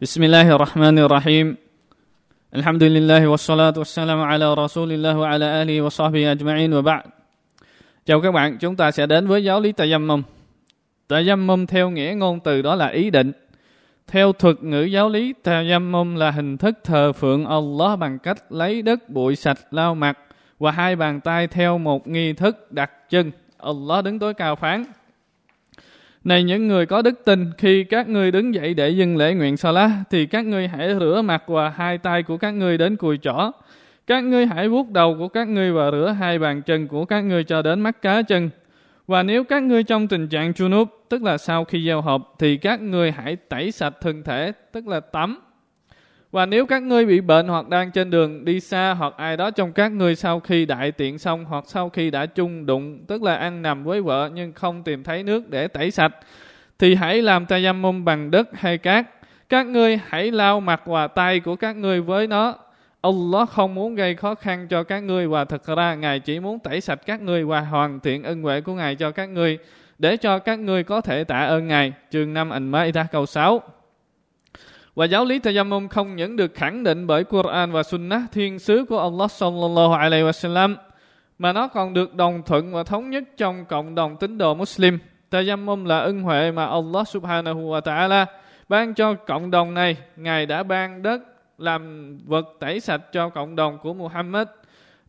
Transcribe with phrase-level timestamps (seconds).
[0.00, 1.55] بسم الله الرحمن الرحيم
[2.55, 7.03] الحمد لله والصلاة والسلام على رسول الله وعلى آله وصحبه أجمعين وبعد
[8.05, 10.23] Chào các bạn, chúng ta sẽ đến với giáo lý Tayammum.
[11.07, 13.31] Tayammum theo nghĩa ngôn từ đó là ý định.
[14.07, 18.81] Theo thuật ngữ giáo lý, Tayammum là hình thức thờ phượng Allah bằng cách lấy
[18.81, 20.17] đất bụi sạch lau mặt
[20.59, 23.31] và hai bàn tay theo một nghi thức đặt chân.
[23.57, 24.83] Allah đứng tối cao phán.
[26.23, 29.57] Này những người có đức tin, khi các ngươi đứng dậy để dâng lễ nguyện
[29.57, 33.17] Salah, thì các ngươi hãy rửa mặt và hai tay của các ngươi đến cùi
[33.17, 33.51] chỏ.
[34.07, 37.21] Các ngươi hãy vuốt đầu của các ngươi và rửa hai bàn chân của các
[37.21, 38.49] ngươi cho đến mắt cá chân.
[39.07, 42.57] Và nếu các ngươi trong tình trạng chunup tức là sau khi giao hợp, thì
[42.57, 45.39] các ngươi hãy tẩy sạch thân thể, tức là tắm.
[46.31, 49.51] Và nếu các ngươi bị bệnh hoặc đang trên đường đi xa hoặc ai đó
[49.51, 53.23] trong các ngươi sau khi đại tiện xong hoặc sau khi đã chung đụng, tức
[53.23, 56.11] là ăn nằm với vợ nhưng không tìm thấy nước để tẩy sạch,
[56.79, 59.05] thì hãy làm tayammum bằng đất hay cát.
[59.49, 62.55] Các ngươi hãy lau mặt và tay của các ngươi với nó.
[63.01, 66.59] Allah không muốn gây khó khăn cho các ngươi và thật ra Ngài chỉ muốn
[66.59, 69.57] tẩy sạch các ngươi và hoàn thiện ân huệ của Ngài cho các ngươi
[69.99, 71.93] để cho các ngươi có thể tạ ơn Ngài.
[72.11, 73.61] Chương 5 An-Ma'idah câu 6
[74.95, 78.85] và giáo lý tayammum không những được khẳng định bởi Quran và Sunnah thiên sứ
[78.89, 80.75] của Allah sallallahu alaihi wasallam,
[81.39, 84.99] mà nó còn được đồng thuận và thống nhất trong cộng đồng tín đồ Muslim.
[85.29, 88.25] Tayammum là ân huệ mà Allah subhanahu wa ta'ala
[88.69, 89.97] ban cho cộng đồng này.
[90.15, 91.21] Ngài đã ban đất,
[91.57, 94.47] làm vật tẩy sạch cho cộng đồng của Muhammad.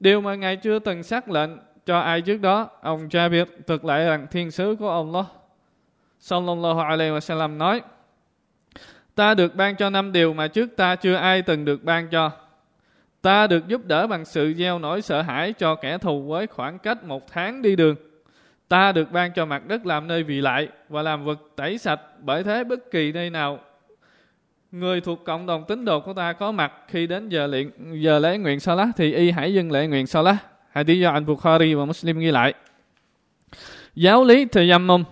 [0.00, 1.50] Điều mà Ngài chưa từng xác lệnh
[1.86, 2.68] cho ai trước đó.
[2.82, 5.26] Ông Jabir, thực lại rằng thiên sứ của Allah
[6.18, 7.80] sallallahu alaihi wasallam nói
[9.14, 12.30] Ta được ban cho năm điều mà trước ta chưa ai từng được ban cho.
[13.22, 16.78] Ta được giúp đỡ bằng sự gieo nỗi sợ hãi cho kẻ thù với khoảng
[16.78, 17.96] cách một tháng đi đường.
[18.68, 22.00] Ta được ban cho mặt đất làm nơi vị lại và làm vật tẩy sạch
[22.20, 23.58] bởi thế bất kỳ nơi nào
[24.72, 27.70] người thuộc cộng đồng tín đồ của ta có mặt khi đến giờ luyện,
[28.02, 30.36] giờ lễ nguyện Salah thì y hãy dâng lễ nguyện Salah.
[30.70, 32.54] Hadith do anh Bukhari và Muslim ghi lại.
[33.94, 35.04] Giáo lý Tayammum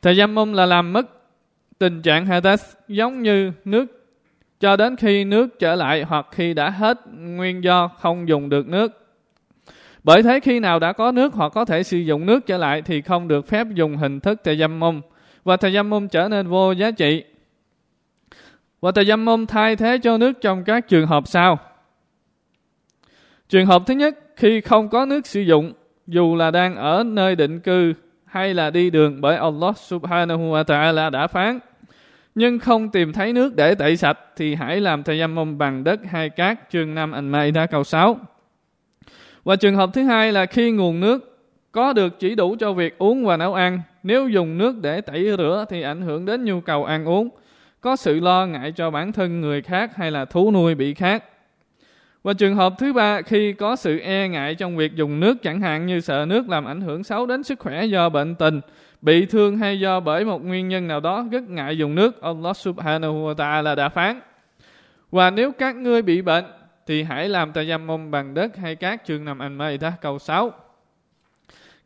[0.00, 1.15] Tayammum là làm mất
[1.78, 3.86] tình trạng Hades giống như nước
[4.60, 8.68] cho đến khi nước trở lại hoặc khi đã hết nguyên do không dùng được
[8.68, 8.92] nước.
[10.04, 12.82] Bởi thế khi nào đã có nước hoặc có thể sử dụng nước trở lại
[12.82, 15.00] thì không được phép dùng hình thức thay dâm môn
[15.44, 17.24] và thay dâm môn trở nên vô giá trị.
[18.80, 21.58] Và thay dâm môn thay thế cho nước trong các trường hợp sau.
[23.48, 25.72] Trường hợp thứ nhất, khi không có nước sử dụng,
[26.06, 27.94] dù là đang ở nơi định cư
[28.26, 31.58] hay là đi đường bởi Allah subhanahu wa ta'ala đã phán
[32.34, 36.30] nhưng không tìm thấy nước để tẩy sạch thì hãy làm tayammum bằng đất hay
[36.30, 38.18] cát chương 5 Al-Ma'idah câu 6.
[39.44, 41.38] Và trường hợp thứ hai là khi nguồn nước
[41.72, 45.34] có được chỉ đủ cho việc uống và nấu ăn, nếu dùng nước để tẩy
[45.36, 47.28] rửa thì ảnh hưởng đến nhu cầu ăn uống,
[47.80, 51.24] có sự lo ngại cho bản thân người khác hay là thú nuôi bị khác.
[52.26, 55.60] Và trường hợp thứ ba khi có sự e ngại trong việc dùng nước chẳng
[55.60, 58.60] hạn như sợ nước làm ảnh hưởng xấu đến sức khỏe do bệnh tình,
[59.02, 62.56] bị thương hay do bởi một nguyên nhân nào đó rất ngại dùng nước, Allah
[62.56, 64.20] subhanahu wa ta'ala đã phán.
[65.10, 66.44] Và nếu các ngươi bị bệnh
[66.86, 70.50] thì hãy làm tayammum bằng đất hay cát chương nằm anh mây đó câu 6.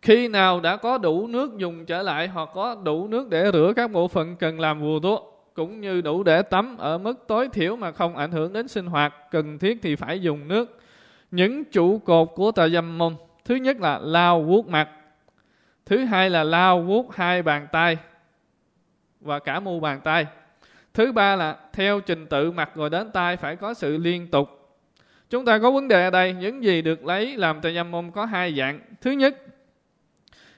[0.03, 3.73] Khi nào đã có đủ nước dùng trở lại hoặc có đủ nước để rửa
[3.77, 7.48] các bộ phận cần làm vùa thuốc cũng như đủ để tắm ở mức tối
[7.48, 10.81] thiểu mà không ảnh hưởng đến sinh hoạt cần thiết thì phải dùng nước.
[11.31, 14.88] Những trụ cột của tà dâm môn thứ nhất là lau vuốt mặt,
[15.87, 17.97] thứ hai là lau vuốt hai bàn tay
[19.20, 20.26] và cả mu bàn tay.
[20.94, 24.78] Thứ ba là theo trình tự mặt rồi đến tay phải có sự liên tục.
[25.31, 28.10] Chúng ta có vấn đề ở đây, những gì được lấy làm tà dâm môn
[28.10, 28.81] có hai dạng.
[29.00, 29.37] Thứ nhất,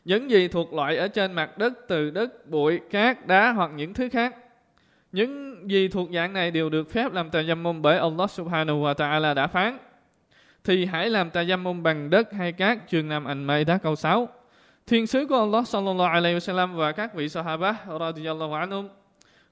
[0.04, 3.94] những gì thuộc loại ở trên mặt đất từ đất, bụi, cát, đá hoặc những
[3.94, 4.34] thứ khác
[5.12, 9.34] những gì thuộc dạng này đều được phép làm tayammum bởi Allah subhanahu wa ta'ala
[9.34, 9.78] đã phán.
[10.64, 14.28] Thì hãy làm tayammum bằng đất hay cát chương 5 mây đá câu 6.
[14.86, 18.88] Thiên sứ của Allah sallallahu alaihi wasallam và các vị sahaba radiyallahu anhum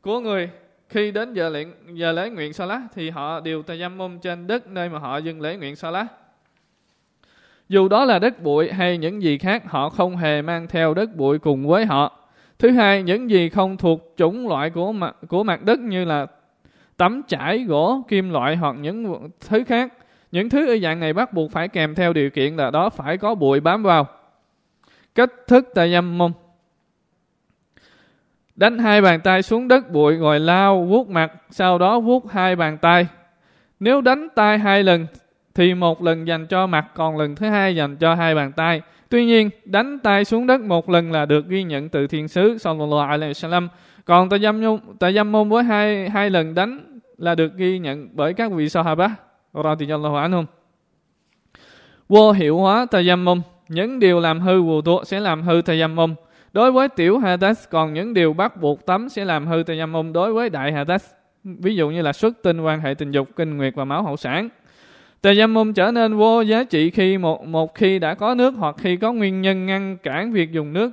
[0.01, 0.51] của người
[0.89, 4.89] khi đến giờ luyện giờ lễ nguyện salat thì họ đều tayammum trên đất nơi
[4.89, 6.07] mà họ dừng lễ nguyện salat.
[7.69, 11.17] Dù đó là đất bụi hay những gì khác, họ không hề mang theo đất
[11.17, 12.20] bụi cùng với họ.
[12.61, 16.27] Thứ hai, những gì không thuộc chủng loại của mặt, của mặt đất như là
[16.97, 19.93] tấm trải, gỗ, kim loại hoặc những thứ khác.
[20.33, 23.17] Những thứ ở dạng này bắt buộc phải kèm theo điều kiện là đó phải
[23.17, 24.07] có bụi bám vào.
[25.15, 26.33] Cách thức tayammum
[28.57, 32.57] Đánh hai bàn tay xuống đất bụi rồi lao vuốt mặt, sau đó vuốt hai
[32.57, 33.07] bàn tay.
[33.81, 35.07] Nếu đánh tay hai lần
[35.55, 38.83] thì một lần dành cho mặt, còn lần thứ hai dành cho hai bàn tay.
[39.11, 42.59] Tuy nhiên, đánh tay xuống đất một lần là được ghi nhận từ thiên sứ
[42.59, 43.69] sallallahu alaihi wasallam
[44.05, 48.69] Còn tayammum, tayammum với hai hai lần đánh là được ghi nhận bởi các vị
[48.69, 49.15] sahaba
[49.55, 50.47] radhiyallahu anhum.
[52.09, 56.15] Vô hiệu hóa tayammum, những điều làm hư wudhu tụ sẽ làm hư tayammum.
[56.53, 60.33] Đối với tiểu hadath, còn những điều bắt buộc tắm sẽ làm hư tayammum đối
[60.33, 61.05] với đại hadath.
[61.45, 64.17] Ví dụ như là xuất tinh, quan hệ tình dục, kinh nguyệt và máu hậu
[64.17, 64.49] sản.
[65.23, 68.97] Tayammum trở nên vô giá trị khi một một khi đã có nước hoặc khi
[68.97, 70.91] có nguyên nhân ngăn cản việc dùng nước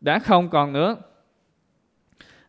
[0.00, 0.96] đã không còn nữa.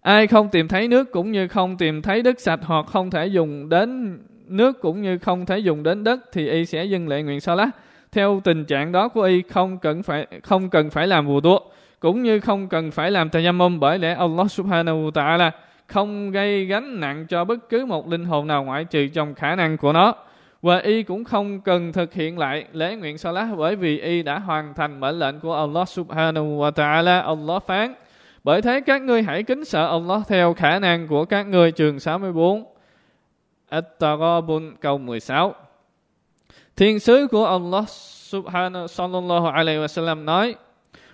[0.02, 3.28] Ai không tìm thấy nước cũng như không tìm thấy đất sạch hoặc không thể
[3.28, 7.22] dùng đến nước cũng như không thể dùng đến đất thì y sẽ dâng lệ
[7.22, 7.70] nguyện sa lá.
[8.12, 11.60] Theo tình trạng đó của y, không cần phải, không cần phải làm vù tua
[12.00, 15.52] cũng như không cần phải làm tayammum bởi lẽ Allah subhanahu wa ta'ala
[15.88, 19.56] không gây gánh nặng cho bất cứ một linh hồn nào ngoại trừ trong khả
[19.56, 20.14] năng của nó.
[20.62, 24.40] Và y cũng không cần thực hiện lại lễ nguyện salat bởi vì y đã
[24.40, 27.22] hoàn thành mệnh lệnh của Allah subhanahu wa ta'ala.
[27.22, 27.96] Allah phán,
[28.44, 32.00] bởi thế các ngươi hãy kính sợ Allah theo khả năng của các ngươi trường
[32.00, 32.64] 64.
[33.70, 35.56] At-Taghabun câu 16
[36.76, 40.56] Thiên sứ của Allah subhanahu sallallahu alaihi wasallam nói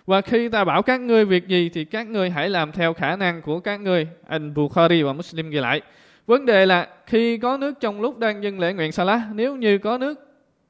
[0.06, 3.15] và khi ta bảo các ngươi việc gì thì các ngươi hãy làm theo khả
[3.15, 4.07] năng của các ngươi.
[4.27, 5.81] Anh Bukhari và Muslim ghi lại.
[6.25, 9.77] Vấn đề là khi có nước trong lúc đang dâng lễ nguyện Salah, nếu như
[9.77, 10.19] có nước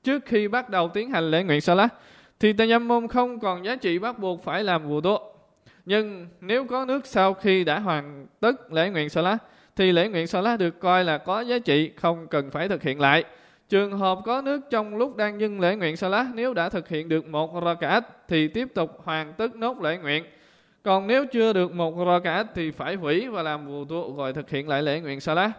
[0.03, 1.93] trước khi bắt đầu tiến hành lễ nguyện Salah,
[2.39, 5.31] thì tayammum không còn giá trị bắt buộc phải làm vụ tốt.
[5.85, 9.37] Nhưng nếu có nước sau khi đã hoàn tất lễ nguyện Salah,
[9.75, 12.99] thì lễ nguyện Salah được coi là có giá trị, không cần phải thực hiện
[12.99, 13.23] lại.
[13.69, 17.09] Trường hợp có nước trong lúc đang dâng lễ nguyện Salah, nếu đã thực hiện
[17.09, 20.23] được một rakat thì tiếp tục hoàn tất nốt lễ nguyện.
[20.85, 24.49] Còn nếu chưa được một rakaat thì phải hủy và làm vụ tu rồi thực
[24.49, 25.51] hiện lại lễ nguyện salat.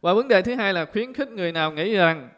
[0.00, 2.28] Và vấn đề thứ hai là khuyến khích người nào nghĩ rằng,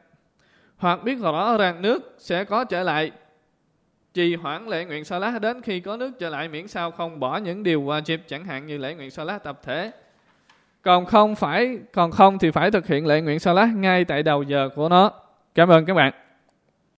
[0.77, 3.11] hoặc biết rõ rằng nước sẽ có trở lại,
[4.15, 7.37] trì hoãn lễ nguyện salat đến khi có nước trở lại miễn sao không bỏ
[7.37, 9.91] những điều wajib chẳng hạn như lễ nguyện salat tập thể.
[10.83, 14.43] Còn không phải, còn không thì phải thực hiện lễ nguyện salat ngay tại đầu
[14.43, 15.13] giờ của nó.
[15.55, 16.13] Cảm ơn các bạn.